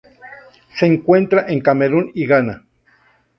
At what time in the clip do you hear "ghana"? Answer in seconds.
2.25-2.65